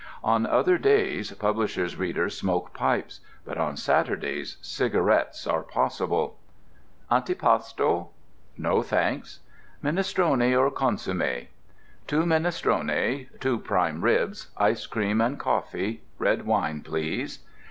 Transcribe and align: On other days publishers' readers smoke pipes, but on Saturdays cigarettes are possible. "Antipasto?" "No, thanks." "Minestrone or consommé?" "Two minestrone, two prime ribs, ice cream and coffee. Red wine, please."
On 0.23 0.47
other 0.47 0.79
days 0.79 1.31
publishers' 1.33 1.95
readers 1.95 2.35
smoke 2.35 2.73
pipes, 2.73 3.19
but 3.45 3.59
on 3.59 3.77
Saturdays 3.77 4.57
cigarettes 4.59 5.45
are 5.45 5.61
possible. 5.61 6.39
"Antipasto?" 7.11 8.07
"No, 8.57 8.81
thanks." 8.81 9.41
"Minestrone 9.83 10.55
or 10.57 10.71
consommé?" 10.71 11.49
"Two 12.07 12.25
minestrone, 12.25 13.27
two 13.39 13.59
prime 13.59 14.03
ribs, 14.03 14.47
ice 14.57 14.87
cream 14.87 15.21
and 15.21 15.37
coffee. 15.39 16.01
Red 16.17 16.47
wine, 16.47 16.81
please." 16.81 17.45